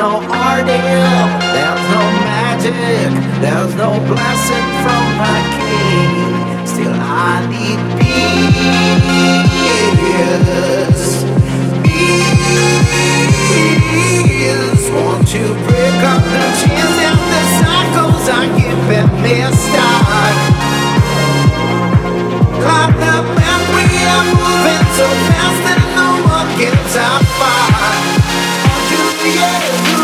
no 0.00 0.16
ordeal, 0.16 1.28
there's 1.52 1.84
no 1.92 2.02
magic, 2.24 3.12
there's 3.42 3.74
no 3.74 3.90
blessing 4.08 4.68
from 4.80 5.04
my 5.20 5.40
king. 5.60 6.66
Still 6.66 6.96
I 6.96 7.44
need 7.52 7.80
peace. 8.00 9.20
Peace. 11.84 12.48
Won't 14.90 15.28
you 15.34 15.46
break 15.68 16.00
up 16.12 16.22
the 16.32 16.44
chains 16.60 16.96
and 17.08 17.20
the 17.32 17.42
cycles? 17.60 18.24
I 18.24 18.42
give 18.56 18.82
them 18.88 19.10
a 19.20 19.52
start. 19.64 20.36
Clock 22.62 22.92
the 23.04 23.16
memory, 23.36 23.92
I'm 24.16 24.28
moving 24.40 24.86
so 24.96 25.06
fast 25.28 25.60
that 25.66 25.82
no 25.98 26.08
one 26.36 26.48
gets 26.56 26.94
apart 26.96 28.19
yeah. 29.22 29.99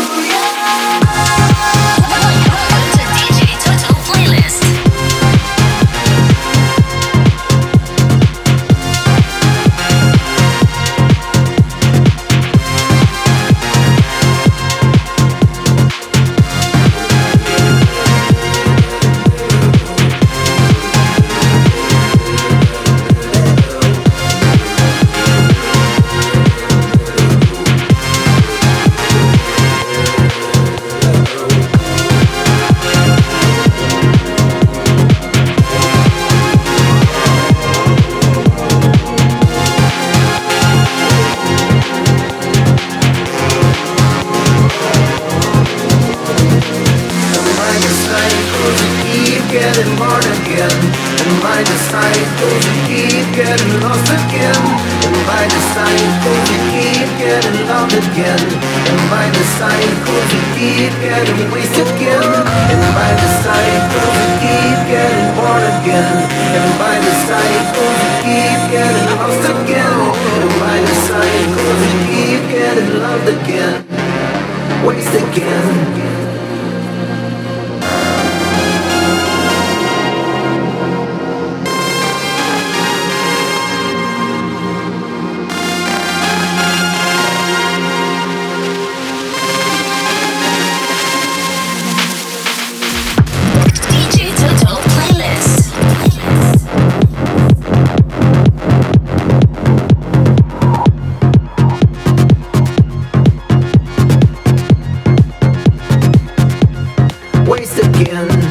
again. 107.99 108.46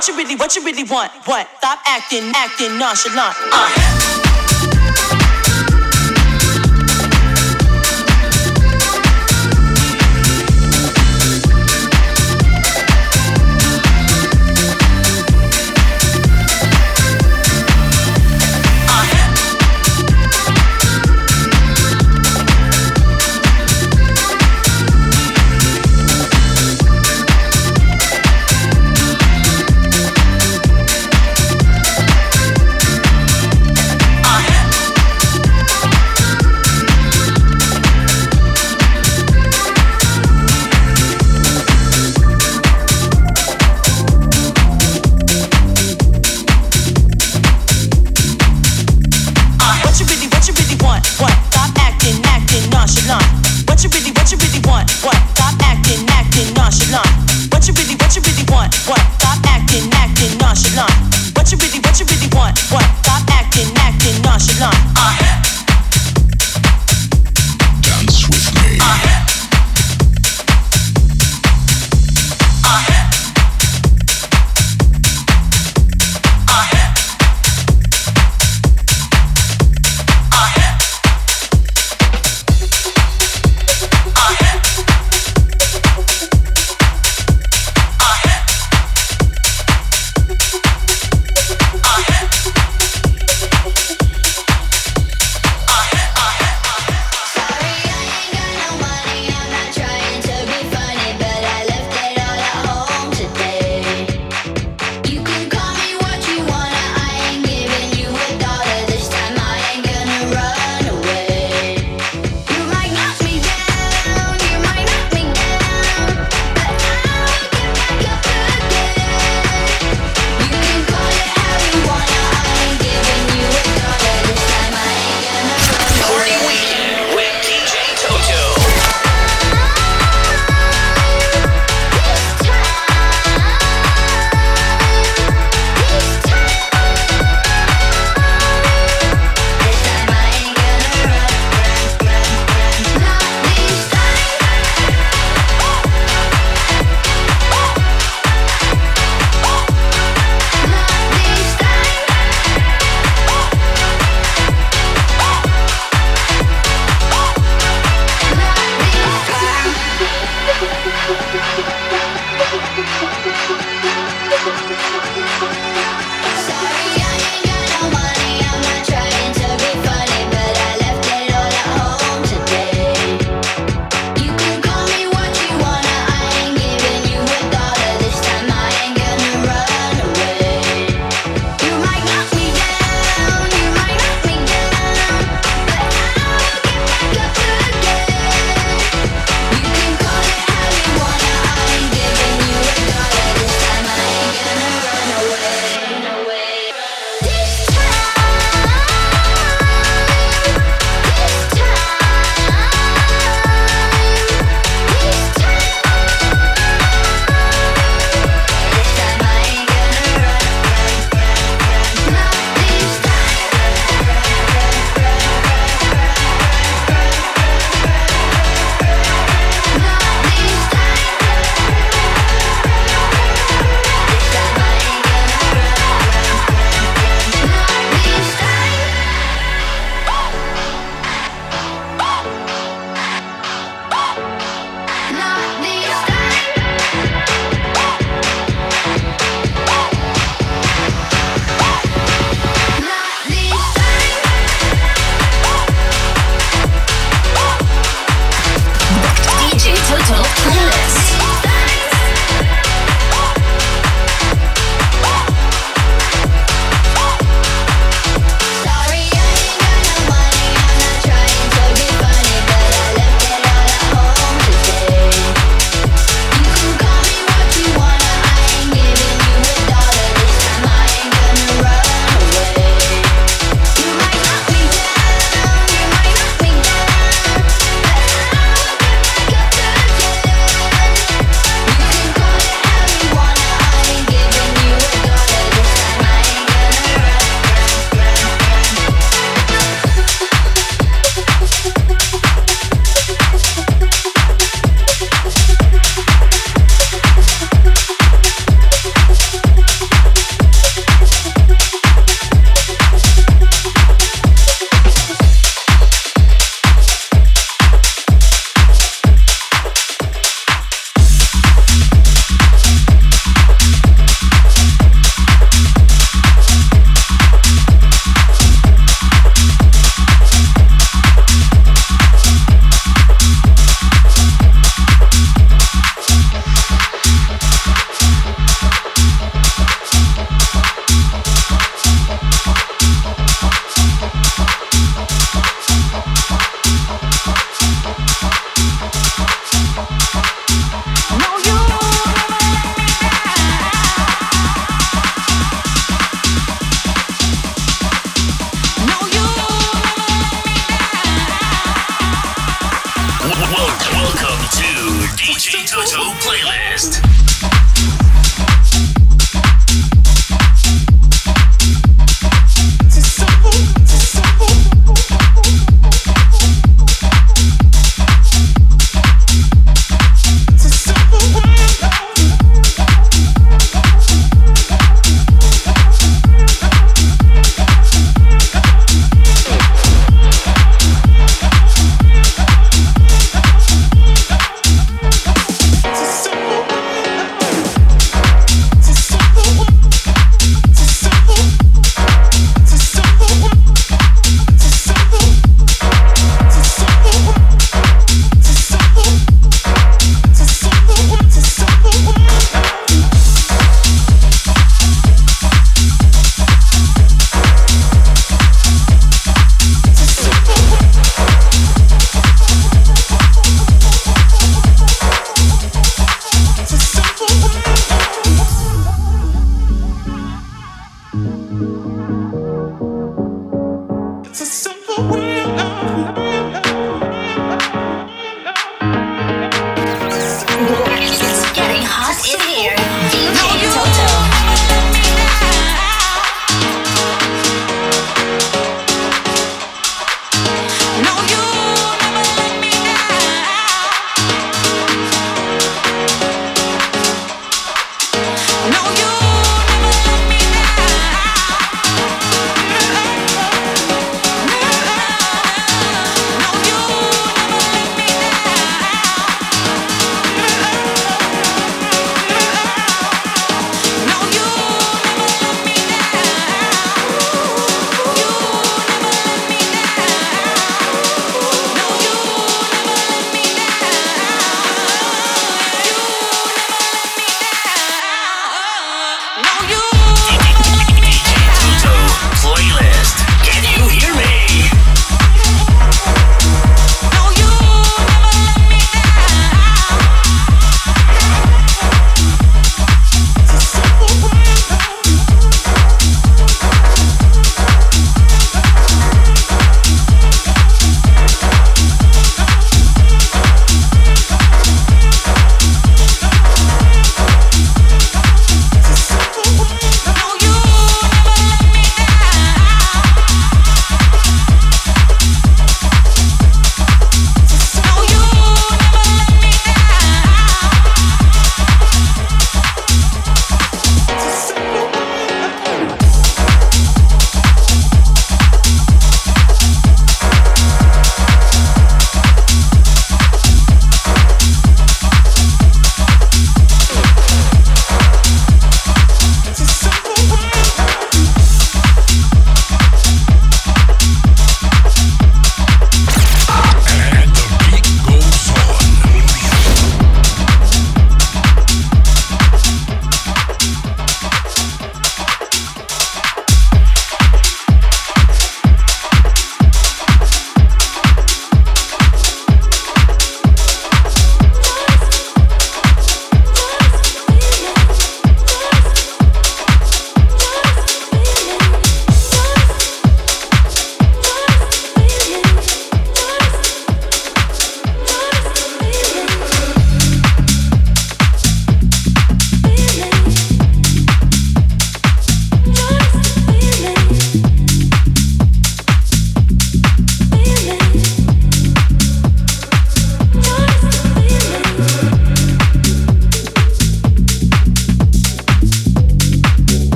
what 0.00 0.08
you 0.08 0.16
really, 0.16 0.34
what 0.34 0.56
you 0.56 0.64
really 0.64 0.84
want. 0.84 1.12
What? 1.26 1.46
Stop 1.58 1.78
acting, 1.86 2.32
acting 2.34 2.78
nonchalant. 2.78 3.36
Uh. 3.52 4.29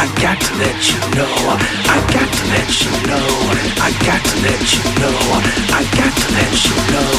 I 0.00 0.06
got 0.22 0.40
to 0.40 0.54
let 0.56 0.80
you 0.88 0.96
know. 1.14 1.28
I 1.28 2.00
got 2.08 2.32
to 2.32 2.44
let 2.48 2.72
you 2.80 2.88
know. 3.04 3.20
I 3.84 3.92
got 4.00 4.24
to 4.24 4.34
let 4.40 4.64
you 4.72 4.80
know. 4.96 5.12
I 5.76 5.84
got 5.92 6.16
to 6.16 6.26
let 6.32 6.56
you 6.64 6.72
know. 6.88 7.12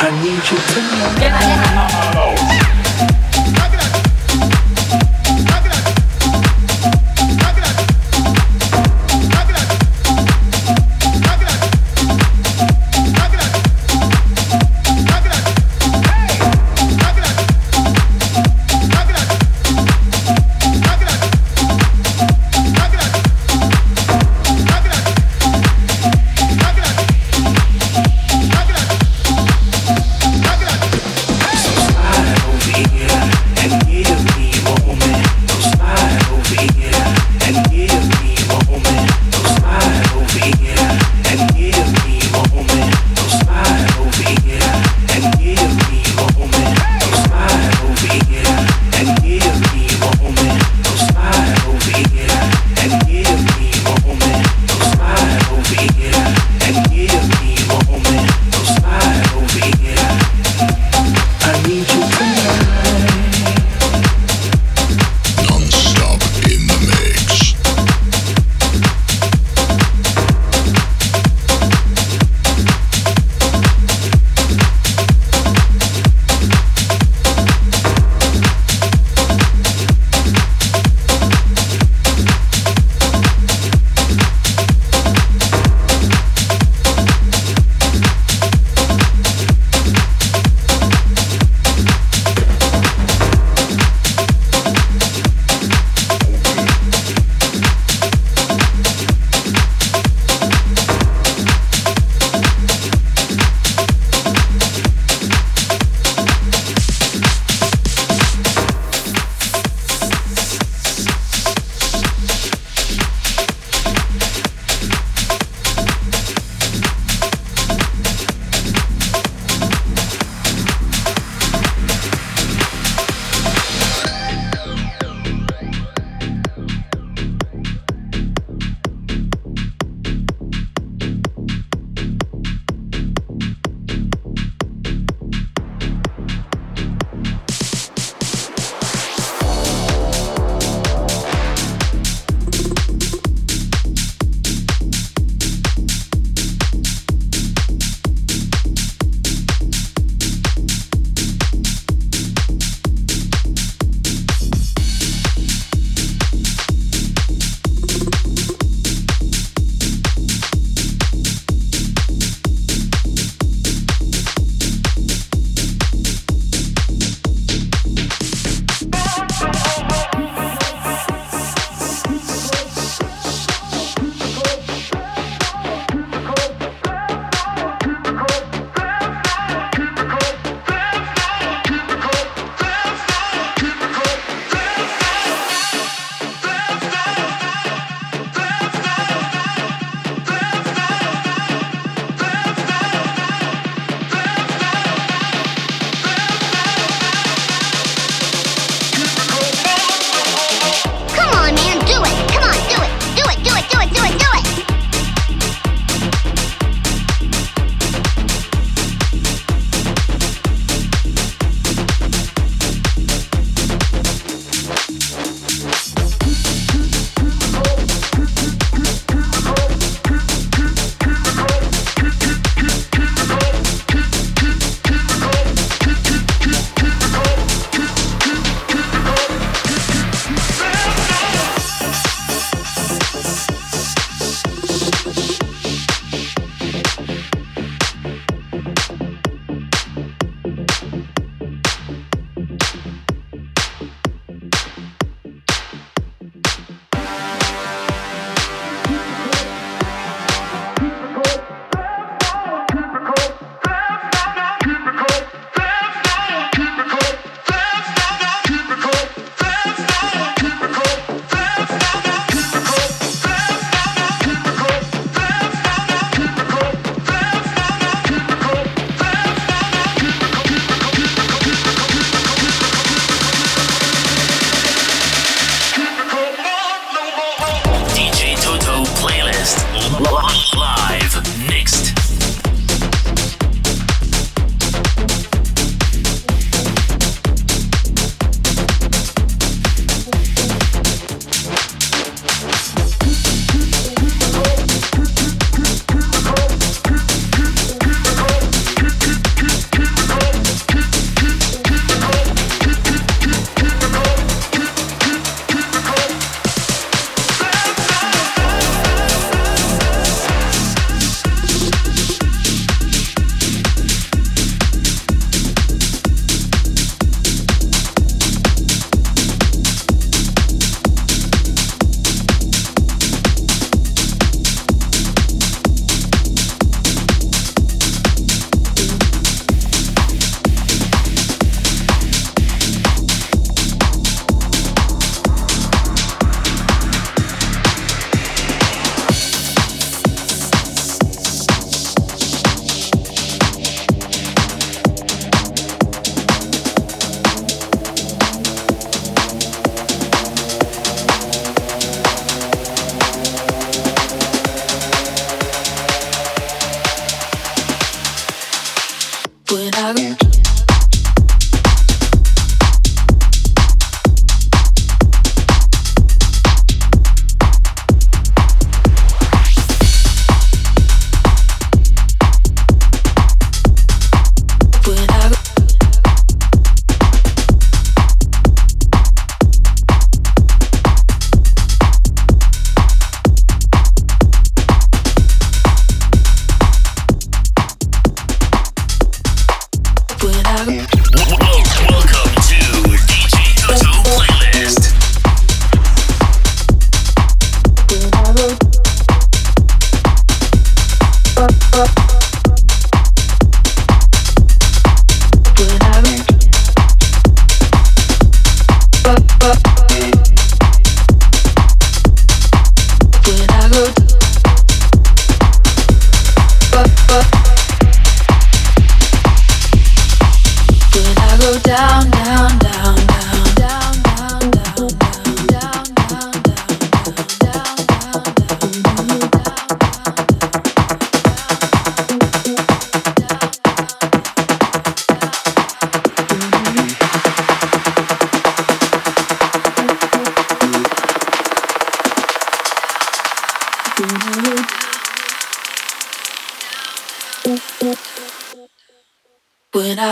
I 0.00 0.08
need 0.20 0.44
you 0.50 0.58
to 0.68 0.80
know. 2.12 3.29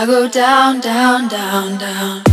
Down, 0.09 0.81
down, 0.81 1.27
down, 1.27 1.77
down. 1.77 2.28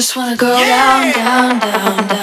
Just 0.00 0.16
wanna 0.16 0.34
go 0.34 0.58
yeah. 0.58 1.12
down, 1.12 1.58
down, 1.58 1.60
down, 1.60 2.08
down. 2.08 2.19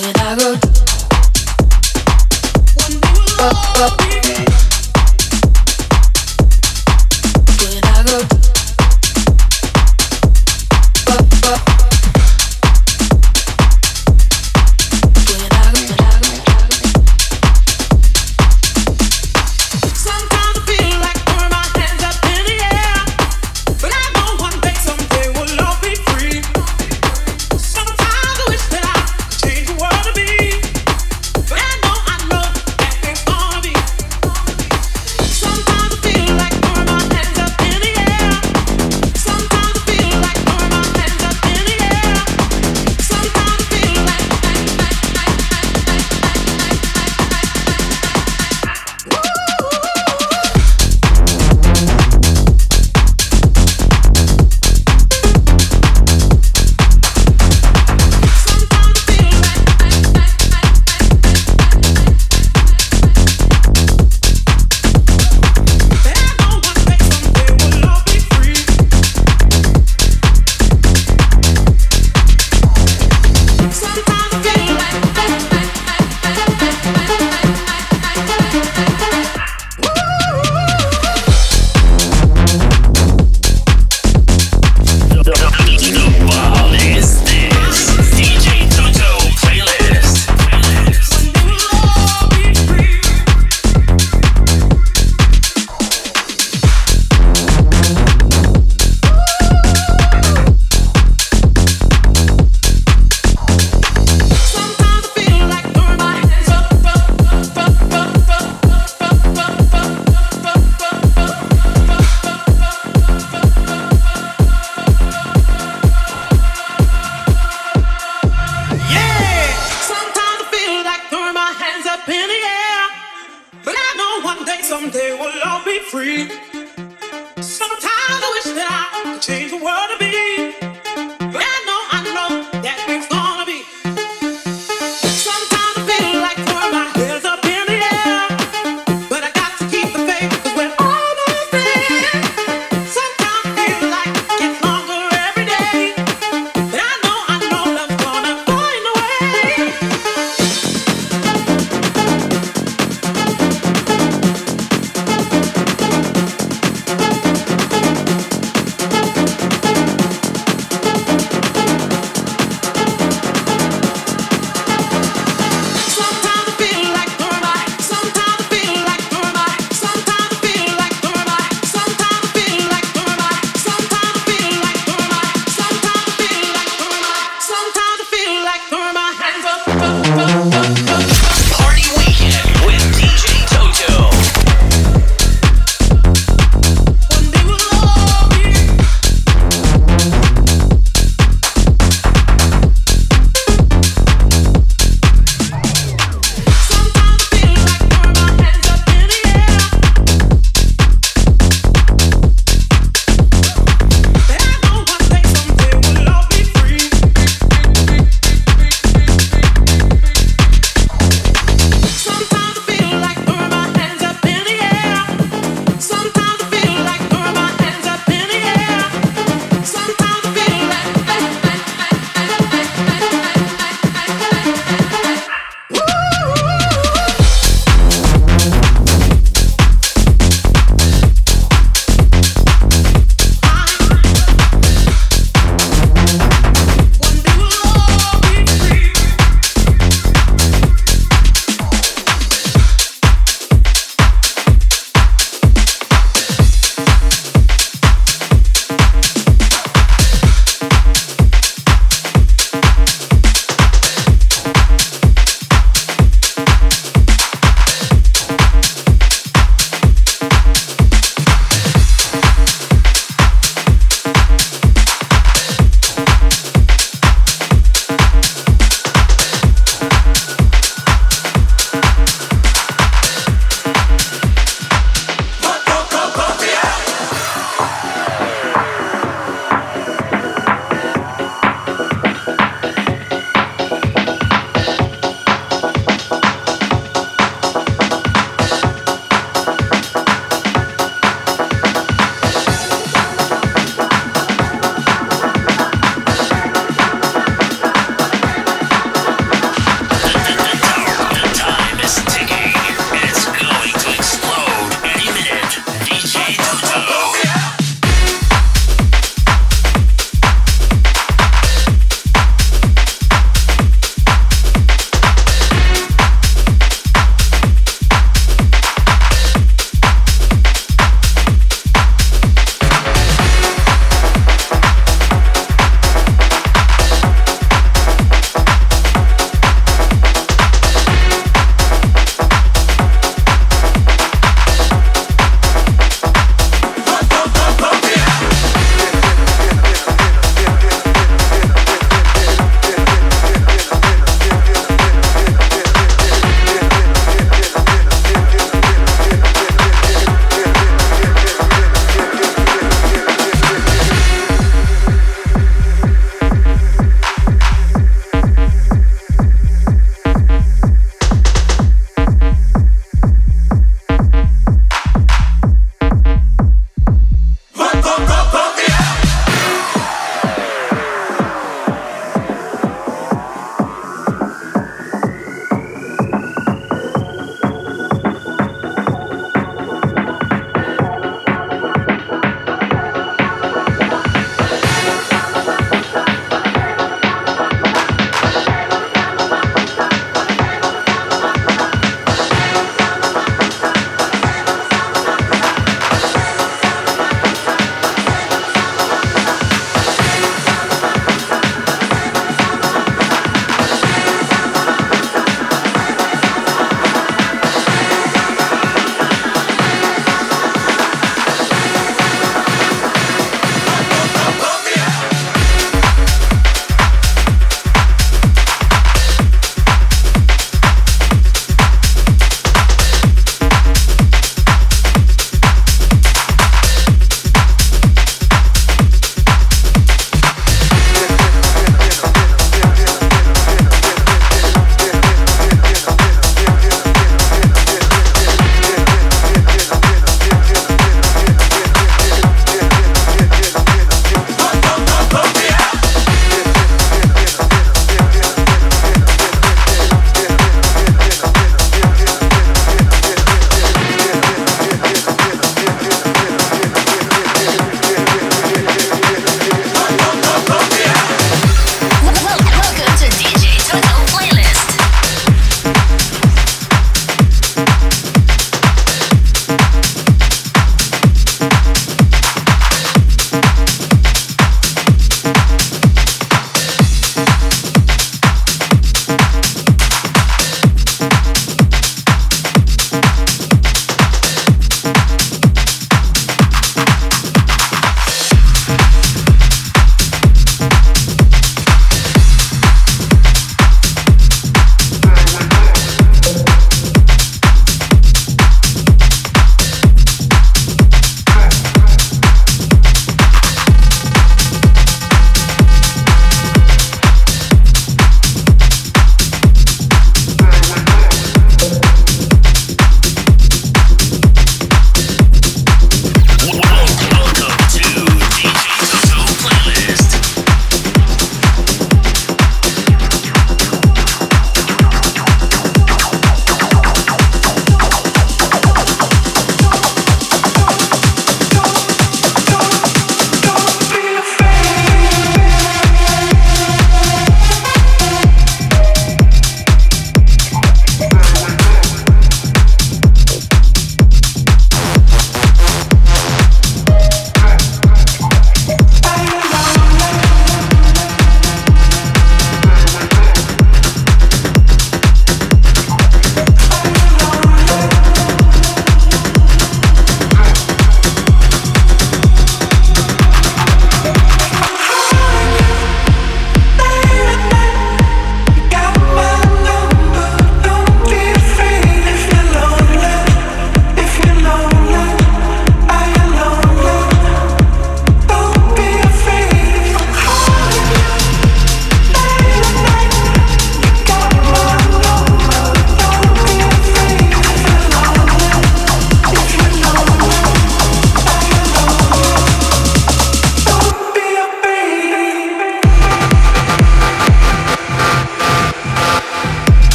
when 0.00 0.16
I 0.16 0.36
go. 0.36 0.50
One 2.76 4.19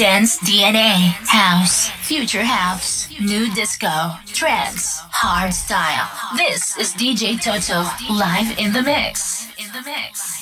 dance 0.00 0.38
DNA. 0.38 1.12
House. 1.28 1.90
Future 2.08 2.42
house. 2.42 3.06
New 3.20 3.52
disco. 3.52 4.12
Trance. 4.28 4.98
Hard 5.12 5.52
style. 5.52 6.08
This 6.38 6.74
is 6.78 6.94
DJ 6.94 7.36
Toto 7.38 7.84
live 8.10 8.58
in 8.58 8.72
the 8.72 8.82
mix. 8.82 9.44
In 9.58 9.70
the 9.74 9.82
mix. 9.82 9.84
In 9.84 9.84
the 9.84 9.90
mix. 9.90 10.39